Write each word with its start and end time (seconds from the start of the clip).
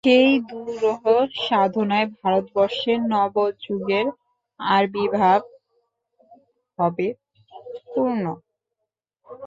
সেই 0.03 0.31
দুরূহ 0.49 1.01
সাধনায় 1.41 2.07
ভারতবর্ষে 2.17 2.93
নবযুগের 3.11 4.07
আবির্ভাব 4.59 5.41
হবে– 6.79 7.17
পূর্ণ। 7.87 8.25